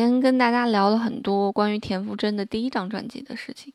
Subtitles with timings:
[0.00, 3.70] 今天跟大家聊了很多关于田馥甄的第一张专辑的事情，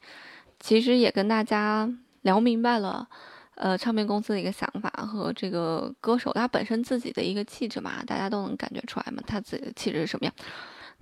[0.60, 1.88] 其实也跟大家
[2.24, 3.08] 聊明白了，
[3.54, 10.34] 呃，唱片公司的一个想法和这个歌手他本身自己的一个气质嘛，大家都能感觉出来嘛，他自己的气质是什么样。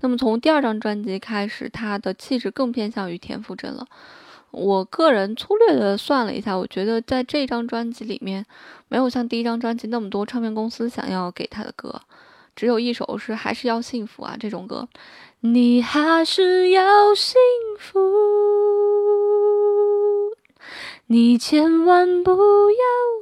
[0.02, 3.88] 那么从第二张专辑开始，他的气质更偏向于田馥甄了。
[4.52, 8.46] 我个人粗略的算了一下，我觉得在这张专辑里面，
[8.90, 12.02] 没有像第一张专辑那么多唱片公司想要给他的歌。
[12.56, 14.88] 只有一首是还是要幸福啊，这种歌，
[15.40, 17.36] 你还是要幸
[17.78, 18.00] 福，
[21.08, 22.32] 你千万不
[22.72, 22.78] 要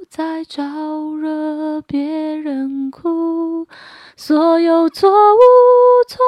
[0.10, 2.04] 再招惹别
[2.36, 3.68] 人哭，
[4.18, 5.40] 所有错误
[6.08, 6.20] 从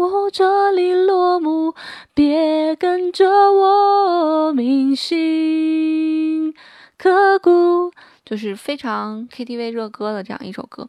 [0.00, 1.74] 我这里落幕，
[2.14, 6.54] 别跟着我铭心
[6.96, 7.92] 刻骨，
[8.24, 10.86] 就是非常 KTV 热歌的这样一首歌。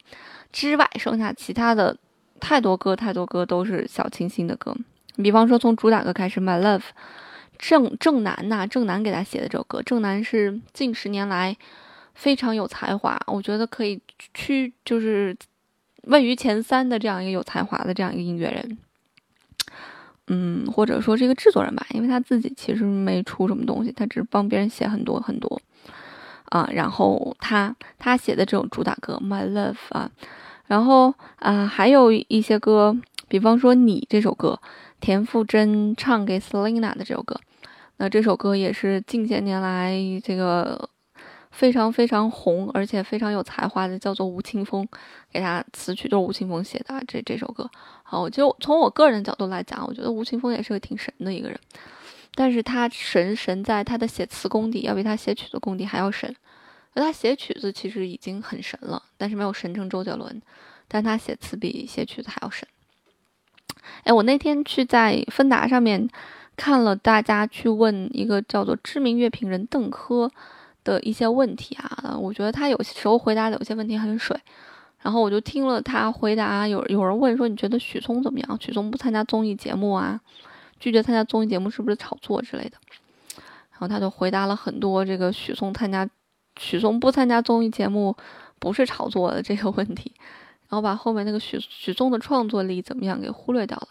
[0.52, 1.98] 之外，剩下其他的
[2.40, 4.76] 太多歌，太多歌都是小清新的歌。
[5.16, 6.80] 比方说，从主打歌开始，《My Love》，
[7.58, 9.84] 郑郑楠呐，郑楠给他写的这首歌。
[9.84, 11.58] 郑楠是近十年来
[12.14, 14.02] 非常有才华，我觉得可以
[14.34, 15.36] 去就是
[16.04, 18.78] 位于前三的这样一个有才华的这样一个音乐人。
[20.28, 25.62] 嗯，或者说这个制作人吧，因为他自己其实没出什么东西，他只是帮别人写很多很多。
[26.50, 30.10] 啊，然后他他写的这种主打歌《My Love》啊，
[30.68, 32.96] 然后啊还有一些歌，
[33.28, 34.60] 比方说你这首歌，
[35.00, 37.40] 田馥甄唱给 Selina 的这首歌，
[37.98, 40.90] 那这首歌也是近些年来这个
[41.52, 44.88] 非常非常红，而且非常有才华的，叫做吴青峰，
[45.32, 47.70] 给他词曲都是吴青峰写的这这首歌。
[48.04, 51.60] 好，我就从我个人角度来讲，我觉得吴青峰也是个挺神的一个人。
[52.36, 56.34] 但是他神神在他的写词功底要比他写曲子功底还要神，
[56.94, 60.42] 而他写曲子其实已经很神了，但是没有神成周杰伦，
[60.88, 62.68] 但他写词比写曲子还要神。
[64.04, 66.08] 哎，我那天去在芬达上面
[66.56, 70.32] 看了大家去问一个叫做知名乐评人邓科
[70.84, 74.40] 的一些问题啊，我觉得他有时候回答的有些问题很水，
[75.02, 78.58] 然后我就听了他回答，有有人问说你觉得许嵩怎么样？
[78.62, 80.20] 许嵩不参加综艺节目啊？
[80.80, 82.78] 拒绝参加综艺节目是不是炒作之类的？
[83.72, 86.10] 然后他就回答了很多这个许嵩参加
[86.58, 88.16] 许嵩不参加综艺节目
[88.60, 90.12] 不是炒作的这个问题，
[90.68, 93.88] 然后把后面那个许许嵩的创作力怎么样给忽略掉了。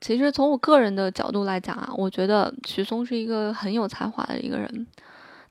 [0.00, 4.86] 其实从我个人的角度来讲啊，我觉得许嵩是一个很有才华的一个人，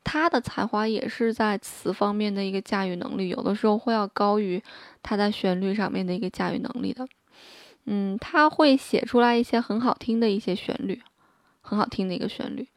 [0.04, 4.62] 他的才华也是在词方面的一个驾驭能力，有的时候会要高于
[5.04, 7.08] 他在旋律上面的一个驾驭能力的。
[7.90, 11.02] 嗯，他会写出来一些很好听的一些旋律，
[11.62, 12.68] 很好听的一个旋律，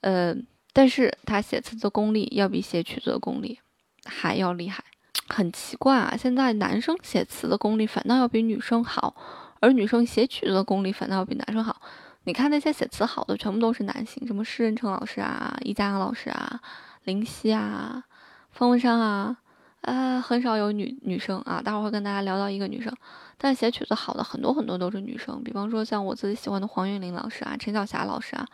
[0.00, 0.34] 呃，
[0.72, 3.60] 但是他写词的功力要比写曲子的功力
[4.04, 4.82] 还要厉害，
[5.28, 6.16] 很奇怪啊！
[6.16, 9.14] 现在男生写词的功力反倒要比女生好，
[9.60, 11.80] 而女生写曲子的功力反倒要比男生好。
[12.24, 16.60] 你看那些写词好的，全部都是男性，什么施仁成老师啊、易家扬老师啊、
[17.04, 18.02] 林夕啊、
[18.50, 19.36] 方文山啊。
[19.82, 22.92] 啊，很少有女女生啊，待会儿会跟大家聊到一个女生，
[23.38, 28.46] 但写曲子好的很多很多都是女生，比方说像我自己喜欢的黄韵玲老师啊、陈小霞老师啊，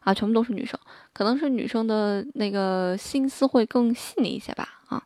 [0.00, 0.78] 啊，全部都是女生，
[1.14, 4.68] 可能是女生的那个心思会更细腻一些吧。
[4.88, 5.02] 啊，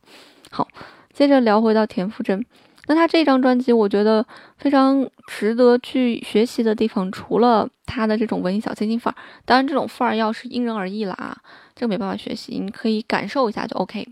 [0.50, 0.66] 好，
[1.12, 2.44] 接着聊回到田馥甄，
[2.88, 11.38] 那她这张专辑我觉得非常值得去学习的地方，除了她的这种文艺小清新范儿，当然这种范儿要是因人而异了啊，
[11.76, 14.08] 这个没办法学习，你可以感受一下就 OK。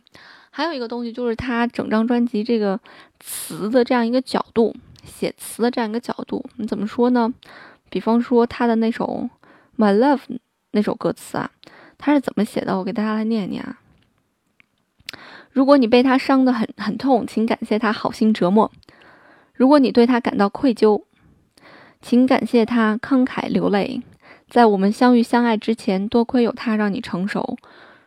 [0.57, 2.81] 还有一个东西就是他整张专辑这个
[3.21, 4.75] 词的这样一个角度，
[5.05, 7.31] 写词的这样一个角度，你怎么说呢？
[7.91, 9.29] 比方说他的那首
[9.79, 10.17] 《My Love》
[10.71, 11.51] 那首歌词啊，
[11.99, 12.79] 他是怎么写的？
[12.79, 13.79] 我给大家来念念啊。
[15.51, 18.71] 如果你被他伤得很很痛，请感谢他好心折磨；
[19.53, 21.03] 如果你对他感到愧疚，
[22.01, 24.01] 请感谢他慷慨流泪。
[24.49, 27.59] 在我们相遇相爱之前，多亏有他让你成熟。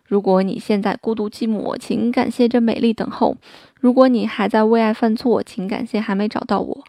[0.10, 3.36] 如果你现在孤独寂寞，请感谢这美丽等候；
[3.80, 6.84] 如果你还在为爱犯错，请感谢还没找到我。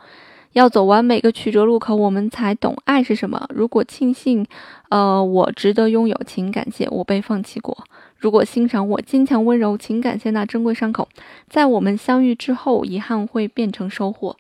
[0.55, 3.47] 要走完每个曲折路口，我们才懂爱是什么。
[3.55, 4.47] 如果庆幸，
[4.89, 7.85] 呃，我值得拥有，请感谢我被放弃过。
[8.17, 11.09] 如果欣赏我坚强温柔，请感谢那珍贵伤口。
[11.49, 14.37] 在我们相遇之后，遗憾会变成收获。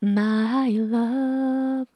[0.00, 1.86] My love。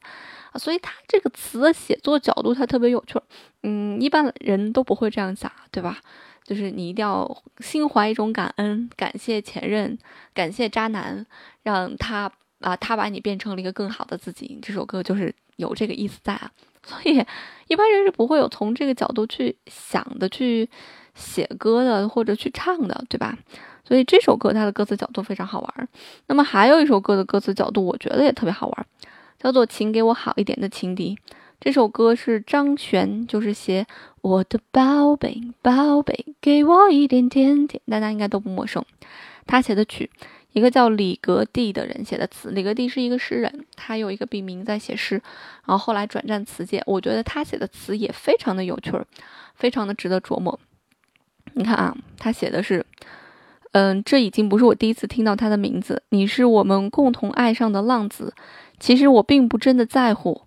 [0.51, 3.19] 啊，所以他这个词的写作角度，他特别有趣。
[3.63, 5.97] 嗯，一般人都不会这样想，对吧？
[6.43, 9.97] 就是你一定要心怀一种感恩，感谢前任，
[10.33, 11.25] 感谢渣男，
[11.63, 12.31] 让他
[12.61, 14.57] 啊，他把你变成了一个更好的自己。
[14.61, 16.51] 这首歌就是有这个意思在啊。
[16.81, 17.23] 所以
[17.67, 20.67] 一般人是不会有从这个角度去想的，去
[21.13, 23.37] 写歌的或者去唱的，对吧？
[23.85, 25.89] 所以这首歌它的歌词角度非常好玩。
[26.27, 28.85] 那么还有一首歌的歌词角度，我觉得也特别好玩，
[29.39, 31.15] 叫做《请给我好一点的情敌》。
[31.59, 33.85] 这首歌是张悬，就是写
[34.21, 38.83] 我的宝贝宝贝，给我一点甜甜，大家应该都不陌生。
[39.45, 40.09] 他写的曲，
[40.53, 42.51] 一个叫李格弟的人写的词。
[42.51, 45.15] 李格弟是一个诗人，他有一个笔名在写诗，
[45.65, 46.81] 然后后来转战词界。
[46.85, 49.05] 我觉得他写的词也非常的有趣儿，
[49.55, 50.57] 非常的值得琢磨。
[51.55, 52.85] 你看啊，他写的是，
[53.71, 56.01] 嗯，这已经不是我第一次听到他的名字。
[56.09, 58.33] 你是我们共同爱上的浪子，
[58.79, 60.41] 其实我并不真的在乎。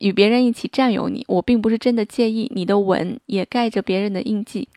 [0.00, 2.50] 与别人一起占有你，我并不是真的介意。
[2.54, 4.68] 你的吻也盖着别人的印记。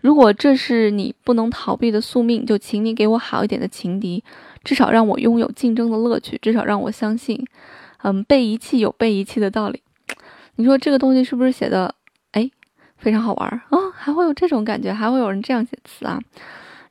[0.00, 4.22] 如果这是你不能逃避的宿命，就请你给我好一点的情敌，
[4.62, 7.42] 至少让我拥有竞争的乐趣，至少让我相信，
[8.02, 9.82] 嗯，被遗弃有被遗弃的道理。
[10.56, 11.94] 你说这个东西是不是写的，
[12.32, 12.48] 哎，
[12.98, 13.78] 非常好玩啊？
[13.94, 16.20] 还会有这种感觉，还会有人这样写词啊？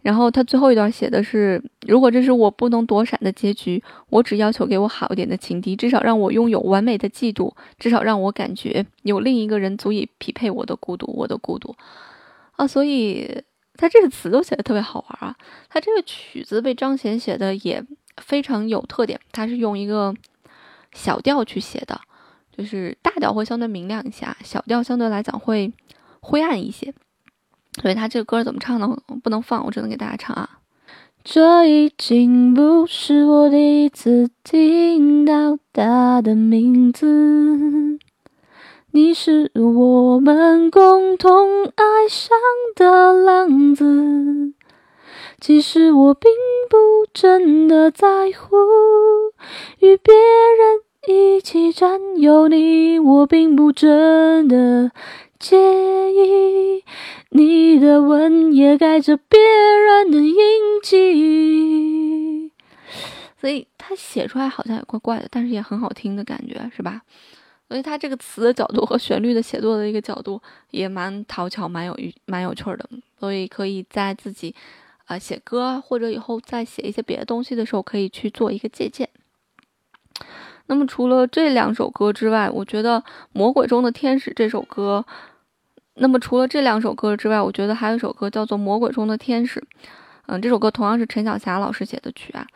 [0.04, 11.74] 然后他最后一段写的是：如果这是我不能躲闪的结局，我只要求给我好一点的情敌，至少让我拥有完美的嫉妒，至少让我感觉有另一个人足以匹配我的孤独，我的孤独
[12.58, 12.68] 啊！
[12.68, 13.42] 所以
[13.78, 15.36] 他这个词都写的特别好玩啊！
[15.70, 17.82] 他这个曲子被张贤写的也
[18.18, 20.14] 非常有特点，他是用一个
[20.92, 22.02] 小调去写的，
[22.56, 25.72] 就是大调会相对明亮一些，小调相对来讲会
[26.20, 26.94] 灰暗一些。
[27.82, 28.98] 所以他这个歌怎么唱呢？
[29.24, 30.50] 不能放，我只能给大家唱啊。
[31.24, 37.98] 这已经不是我第一次听到他的名字，
[38.92, 42.38] 你是我们共同爱上
[42.76, 44.54] 的浪子。
[45.40, 46.32] 其实我并
[46.70, 46.78] 不
[47.14, 48.56] 真的在乎
[49.80, 54.92] 与别人一起占有你，我并不真的
[55.44, 55.58] 介
[56.14, 56.86] 意。
[57.36, 60.36] 你的吻也盖着别人的印
[60.84, 62.52] 记，
[63.42, 67.02] 所以他写出来好像也怪怪的，但是也很好听的感觉，是吧？
[67.68, 71.98] 所以他这个词的角度和旋律的写作的一个角度也蛮讨巧、蛮有、
[72.28, 72.88] 蛮有趣的，
[73.20, 74.54] 所以可以在自己
[75.06, 79.10] 啊写歌或者以后再写一些别的东西的时候，可以去做一个借鉴。
[80.68, 83.00] 那么除了这两首歌之外，我觉得
[83.34, 85.04] 《魔鬼中的天使》这首歌。
[85.96, 89.60] 那么除了这两首歌之外，我觉得还有一首歌叫做《魔鬼中的天使》。
[90.26, 92.48] 嗯，这首歌同样是陈小霞老师写的曲啊，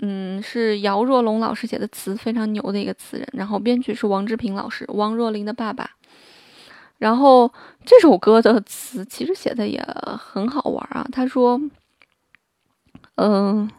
[0.00, 3.28] 嗯，是姚若龙老师写的词，非常牛的一个词人。
[3.32, 5.90] 然后编曲是王志平老师，王若琳的爸爸。
[6.98, 7.52] 然后
[7.84, 9.80] 这首歌的词其实写的也
[10.18, 11.06] 很好玩啊。
[11.12, 11.60] 他说
[13.16, 13.70] ：“嗯，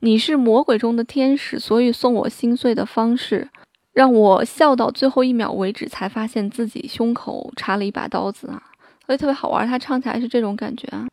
[0.00, 3.48] 你是魔鬼中的天使，所以送我心碎的方式。”
[3.92, 8.62] 让我笑到最后一秒为止，才发现自己胸口插了一把刀子啊！
[9.06, 11.06] 所以特别好玩，他唱起来是这种感觉啊。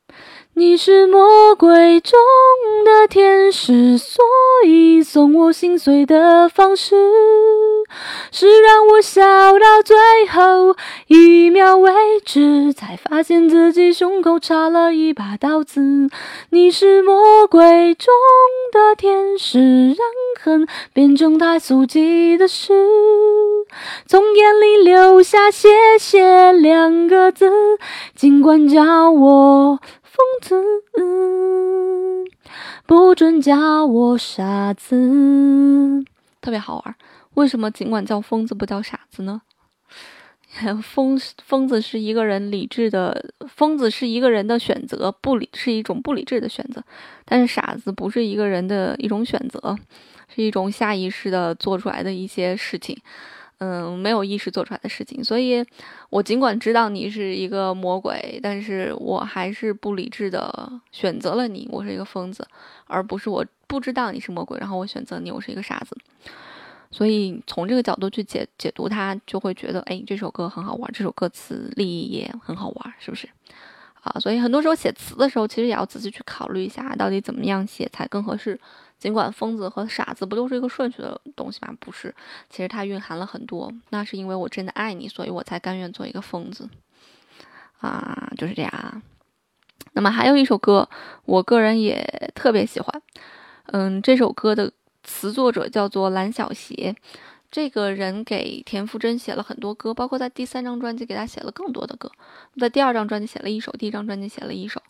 [0.53, 2.17] 你是魔鬼中
[2.85, 4.23] 的天使，所
[4.65, 6.95] 以送我心碎的方式。
[8.31, 9.21] 是让我笑
[9.53, 9.95] 到最
[10.27, 10.75] 后
[11.07, 11.91] 一秒为
[12.23, 16.09] 止，才发现自己胸口插了一把刀子。
[16.49, 18.13] 你是魔鬼中
[18.71, 19.97] 的天使，让
[20.41, 22.73] 恨变成太俗气的事，
[24.05, 27.49] 从眼里流下谢谢两个字，
[28.15, 30.63] 尽管叫我疯子，
[32.85, 36.05] 不准叫我傻子，
[36.41, 36.95] 特别好玩。
[37.35, 39.41] 为什么尽管叫疯子不叫傻子呢？
[40.81, 46.81] 疯疯子是一个人理智的，疯子是一个人的选择，不理是一种不理智的选择。
[47.25, 49.77] 但是傻子不是一个人的一种选择，
[50.33, 52.97] 是一种下意识的做出来的一些事情，
[53.57, 55.21] 嗯，没有意识做出来的事情。
[55.21, 55.61] 所以，
[56.09, 61.67] 我尽管知道你是一个魔鬼，但是我还是不理智的选择了你。
[61.69, 62.47] 我是一个疯子，
[62.87, 65.97] 而不是我不知道你是魔鬼，然后我选择你，我是一个傻子。
[66.95, 73.27] 所以从这个角度去解解读它，就会觉得，哎，这首歌很好玩，这首歌词立意也很好玩，是不是？
[74.01, 78.57] 啊，所以很多时候写词的时候，其实也要仔细去考虑一下，到底怎么样写才更合适。
[78.97, 81.75] 尽管疯子和傻子不都是一个顺序的东西吗？
[81.81, 82.15] 不是，
[82.49, 83.69] 其实它蕴含了很多。
[83.89, 86.69] 那是因为我真的爱你，所以我才甘愿做一个疯子。
[87.81, 89.01] 啊，就是这样。
[89.91, 90.87] 那么还有一首歌，
[91.25, 93.01] 我个人也特别喜欢。
[93.65, 94.71] 嗯，这首歌的。
[95.05, 96.93] 词作者叫做蓝小邪，
[97.49, 102.11] 这个人给田馥甄写了很多歌，包括在第三张专辑给他写了更多的歌，
[102.59, 104.81] 在第二张专辑写了一首，第一张专辑写了一首，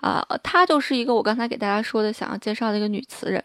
[0.00, 3.42] 啊，他就是一个我刚才给大家说的想要介绍的一个女词人，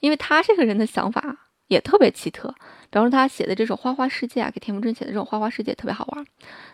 [0.00, 2.48] 因为他这个人的想法也特别奇特，
[2.90, 6.24] 比方说他写的这首《花花世界》啊，给田馥甄写的这种《花花世界》特别好玩，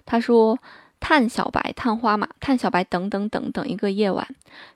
[0.04, 0.58] 他说。
[1.04, 4.24] 探小白，探花马，探小白，等等等等一个夜晚，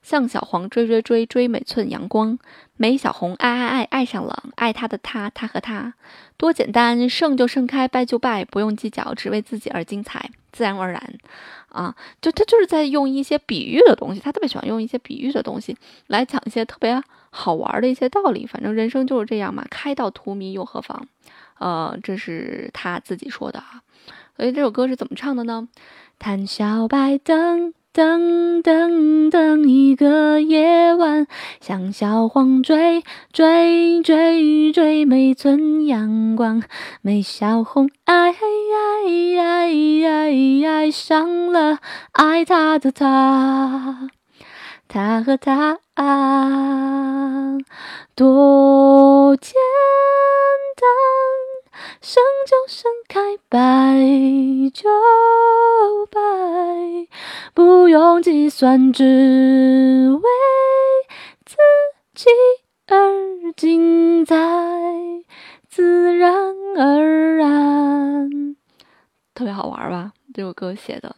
[0.02, 2.36] 向小黄追追追追每寸阳光，
[2.76, 5.94] 美小红爱爱爱爱上了爱他的他，他和他
[6.36, 11.14] 多简单，盛就盛开，败就败，不用计较，只为自己而精彩，自然而然。
[11.68, 15.76] 啊，就他就是在用一些比喻的东西，他特别喜欢用一些比喻的东西
[16.08, 18.44] 来讲一些特别好玩的一些道理。
[18.46, 21.06] 反正人生就是这样嘛，开到荼蘼又何妨？
[21.58, 23.80] 呃，这是他自己说的啊。
[24.36, 25.68] 所以这首歌是怎么唱的呢？
[26.18, 31.26] 谈小白等等等等一个夜晚，
[31.60, 33.02] 像小黄追
[33.32, 36.62] 追追追每寸阳光，
[37.00, 38.36] 美小红爱爱
[39.38, 39.72] 爱
[40.06, 41.78] 爱爱上了
[42.12, 44.08] 爱他的他，
[44.86, 45.78] 他和他
[48.14, 49.54] 多简
[50.76, 51.45] 单。
[52.00, 53.96] 盛就盛开，败
[54.72, 54.88] 就
[56.10, 56.20] 败，
[57.54, 59.04] 不用计算，只
[60.12, 60.22] 为
[61.44, 61.56] 自
[62.14, 62.26] 己
[62.86, 64.36] 而精彩，
[65.68, 66.32] 自然
[66.76, 68.56] 而然。
[69.34, 70.12] 特别好玩吧？
[70.32, 71.16] 这首歌写的。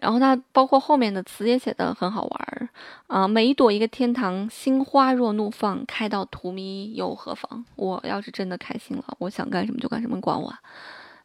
[0.00, 2.68] 然后它包括后面的词也写的很好玩儿
[3.06, 7.64] 啊，每一朵一个天堂，心花若怒放，开到荼蘼又何妨？
[7.76, 10.52] 我要是真的开心了，我想干什么就干什么，管我。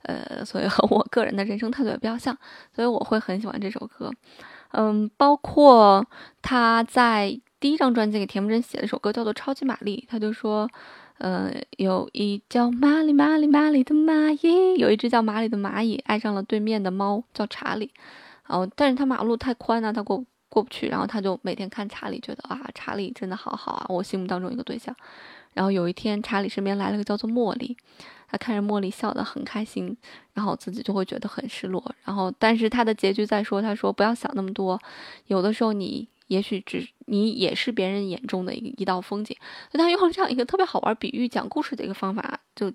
[0.03, 2.37] 呃，所以和我个人的人生态度也比较像，
[2.75, 4.11] 所以我会很喜欢这首歌。
[4.71, 6.05] 嗯，包括
[6.43, 10.69] 他在第一张专辑给田馥甄写的一首歌叫做《超级玛丽》，他就说，
[11.17, 17.89] 呃，有一叫玛丽玛丽玛丽的蚂蚁，有一只叫玛丽的蚂蚁爱上了对面的猫，叫查理。
[18.47, 20.87] 哦，但是他马路太宽了，他过过不去。
[20.87, 24.95] 然后他就每天看查理，觉得啊，查理真的好好啊，我心目当中一个对象。
[25.53, 27.75] 然后有一天，查理身边来了个叫做茉莉，
[28.27, 29.95] 他看着茉莉笑得很开心，
[30.33, 31.95] 然后自己就会觉得很失落。
[32.03, 34.79] 然后，但是他的结局在说，他说不要想那么多，
[35.27, 39.35] 有的时候你也许只你也是别人眼中的一一道风景。
[39.71, 42.71] 所以他用了这样一个特别好玩比喻讲故事的一个方法，就。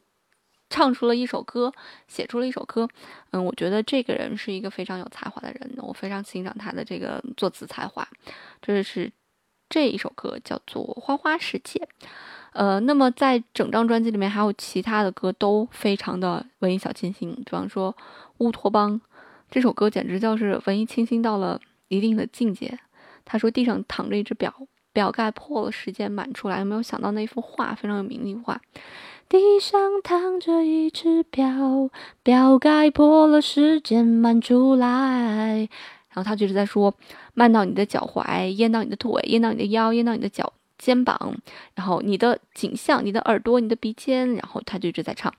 [0.71, 1.71] 唱出了一首歌，
[2.07, 2.89] 写出了一首歌，
[3.33, 8.07] 嗯，我觉得这个人是一个非常有才华的人，我非常欣赏他的这个作词才华。
[8.63, 9.13] 这是
[9.69, 11.81] 这一首歌叫做《花花世界》，
[12.53, 17.93] 呃，那么在整张专辑里面还有其他的歌都非常的文艺小清新，比方说
[18.39, 19.01] 《乌托邦》
[19.51, 22.79] 这首歌简直就是文艺清新到了一定的境界。
[23.25, 24.53] 他说地上躺着一只表，
[24.93, 26.61] 表盖破了，时间满出来。
[26.61, 28.61] 有没有想到那幅画非常有名的一幅画？
[29.31, 31.89] 地上躺着一只表，
[32.21, 35.69] 表盖破了，时间慢出来。
[36.09, 36.93] 然后他就是在说，
[37.33, 40.53] 慢到你的脚踝，淹到你的腿，淹到你的腰，淹到你的脚。
[40.81, 41.37] 肩膀，
[41.75, 45.31] 然后你的颈项，你的耳朵，你的鼻尖，然后他就一直在唱：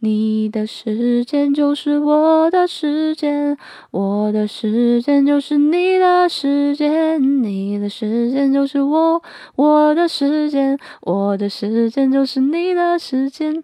[0.00, 3.56] 你的时间就是我的时间，
[3.92, 9.22] 我的时间就是你的时间，你的时间就是我，
[9.54, 13.62] 我的时间，我的时间就是你的时间，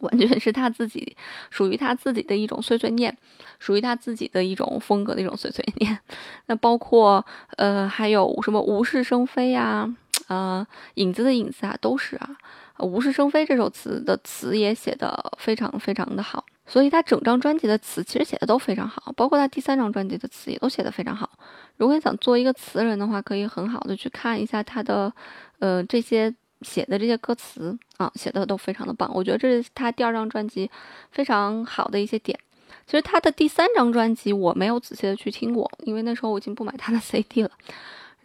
[0.00, 1.14] 完全是他自己
[1.50, 3.14] 属于他自己的一种碎碎念，
[3.58, 5.98] 属于他自己的一种风格的一种碎碎念。
[6.46, 7.24] 那包括
[7.56, 9.92] 呃，还有什么无事生非呀？
[10.28, 12.30] 啊，影子的影子啊，都是啊，
[12.78, 21.28] 无事生非这首词的词也写的非常非常的好，所以他整张专辑的词其实写的都非常好，包括他第三张专辑的词也都写的非常好。
[21.76, 25.12] 如果你想做一个词人的话，可以很好的去看一下他的，
[25.58, 29.10] 呃，这些写的这些歌词啊，写的都非常的棒。
[29.14, 30.70] 我觉得这是他第二张专辑
[31.10, 32.38] 非常好的一些点。
[32.86, 37.50] 其实他的第三张专辑我没有仔细的去听过，因为那时候我已经不买他的 CD 了。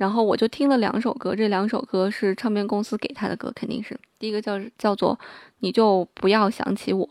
[0.04, 5.18] 然后我就听了两首歌，这两首歌是唱片公司给他的歌，肯定是第一个叫叫做
[5.60, 7.08] 你就不要想起我，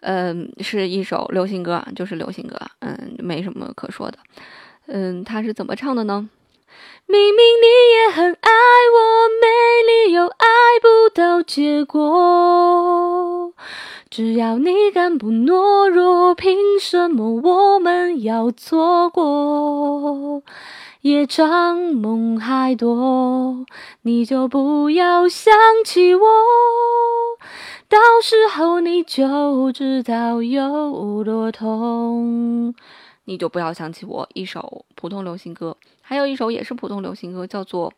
[0.00, 4.18] 嗯，是一首流行歌，就是流行歌，嗯，没什么可说的，
[4.88, 6.28] 嗯，他是怎么唱的呢？
[7.06, 8.50] 明明你也很爱
[8.92, 8.98] 我，
[9.40, 9.46] 没
[10.06, 10.46] 理由爱
[10.82, 13.54] 不到结果，
[14.10, 19.95] 只要你敢不懦弱，凭什么我们要错过？
[21.06, 23.64] 夜长梦还多，
[24.02, 26.26] 你就不要想起我，
[27.88, 32.74] 到时候你就知道有多痛。
[33.26, 37.88] 你就不要想起我，一首普通流行歌，还有一首也是普通流行歌，叫做《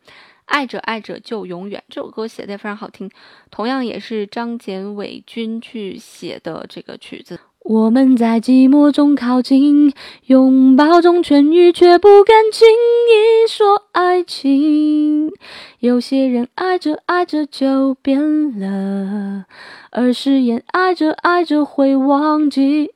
[0.45, 1.81] 爱着爱着就永远》。
[1.89, 3.11] 这首歌写的也非常好听，
[3.51, 7.41] 同样也是张简伟君去写的这个曲子。
[7.69, 9.93] 我们在寂寞中靠近，
[10.25, 15.31] 拥抱中痊愈，却不敢轻易说爱情。
[15.81, 19.47] 有些人爱着爱着就变了，
[19.93, 22.91] 而誓言爱着爱着会忘记。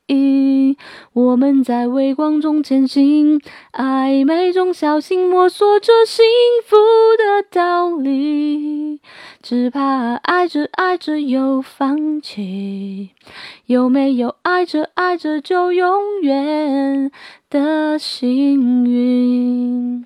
[1.13, 3.39] 我们在微光中前行，
[3.71, 6.25] 暧昧中小心摸索着幸
[6.65, 6.75] 福
[7.17, 8.99] 的道理，
[9.41, 13.11] 只怕爱着爱着又放弃。
[13.65, 17.09] 有没有爱着爱着就永远
[17.49, 20.05] 的幸运？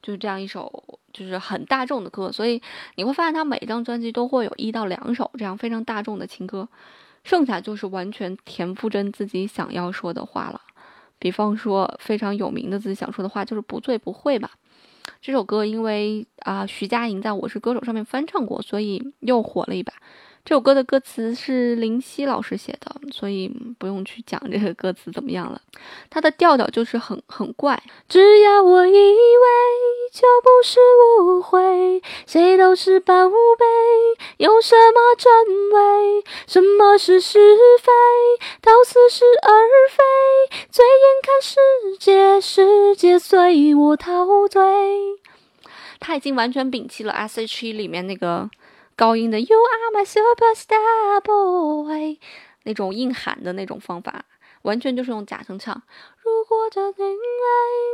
[0.00, 2.60] 就这样一首，就是很大众的歌，所以
[2.96, 6.68] 你会发现他每一张专辑都会有一到两首这样非常大众的情歌。
[7.24, 10.60] 剩下就是完全田馥甄自己想要说的话了，
[11.18, 14.50] 比方说非常有名的自己想说的话就是不醉不会吧。
[15.20, 19.92] 这首歌因为啊徐佳莹在我是歌手上面翻唱过，所以又火了一把。
[20.44, 25.60] 这首歌的歌词是林夕老师写的，所以不用去讲这个歌词怎么样了。
[26.10, 27.80] 它的调调就是很很怪。
[28.08, 29.48] 只要我以为，
[30.12, 30.80] 就不是
[31.22, 32.02] 误会。
[32.26, 33.64] 谁都是宝贝，
[34.38, 35.30] 有什么真
[35.70, 36.24] 伪？
[36.48, 37.38] 什么是是
[37.80, 37.92] 非？
[38.60, 39.52] 到似是而
[39.88, 40.02] 非。
[40.70, 44.60] 醉眼看世界，世界随我陶醉。
[46.00, 48.50] 他已经完全摒弃了 S.H.E 里面那个。
[48.96, 52.18] 高音的 You are my superstar boy，
[52.64, 54.24] 那种硬喊的那种方法，
[54.62, 55.82] 完全就是用假声唱。
[56.22, 57.16] 如果这因为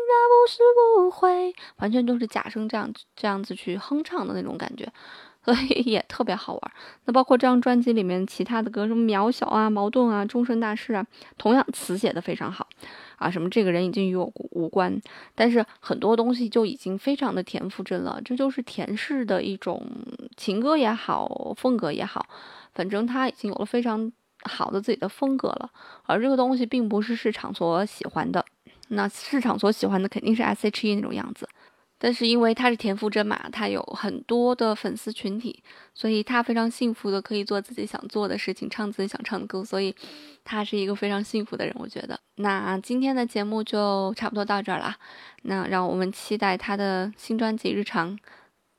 [0.08, 0.62] 那不是
[1.00, 4.92] 误会，完全就是假声这样这样子去哼唱的那种感觉，
[5.44, 6.72] 所以也特别好玩。
[7.04, 11.06] 那包括这张专辑里面其他的歌，什么渺小啊、矛盾啊、终身大事啊，
[11.38, 12.68] 同样词写的非常好。
[13.18, 15.00] 啊，什么这个人已经与我无关，
[15.34, 19.84] 但是很多东西就已经非常的田馥甄了，这就是田氏的一种
[20.36, 22.26] 情歌也好，风格也好，
[22.72, 24.10] 反正他已经有了非常
[24.42, 25.70] 好的自己的风格了。
[26.04, 28.44] 而这个东西并不是市场所喜欢的，
[28.88, 31.48] 那市场所喜欢的肯定是 S.H.E 那种样子。
[32.00, 35.62] 但是因为他是田馥甄嘛，他有很多的粉丝群体，
[35.92, 39.92] 所以他非常幸福的可以做自己想做的事情，唱自己想唱的歌，所以
[40.44, 42.18] 他是一个非常幸福的人，我觉得。
[42.36, 44.94] 那今天的节目就差不多到这儿了，
[45.42, 48.16] 那让我们期待他的新专辑《日常》。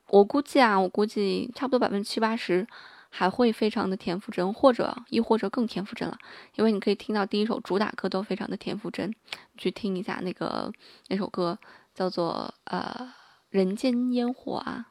[0.08, 2.66] 我估计啊，我估计差不多百分之七八十
[3.10, 6.18] 还会非常的田馥甄，或者亦或者更田馥甄了，
[6.56, 9.14] 因为你可以听到第一首主打歌都非常的田馥甄，
[9.58, 10.72] 去听一下那个
[11.08, 11.58] 那首歌。
[12.00, 13.12] 叫做呃
[13.50, 14.86] 人间烟火啊，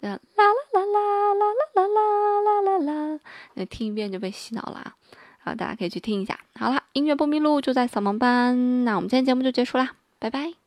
[0.00, 2.78] 啦啦啦啦啦啦啦啦啦啦
[3.14, 3.20] 啦，
[3.54, 4.94] 那听一遍就被洗脑了啊！
[5.42, 6.38] 好，大家可以去听一下。
[6.56, 8.84] 好啦，音乐不迷路就在扫盲班。
[8.84, 10.63] 那我们今天节目就结束啦，拜拜。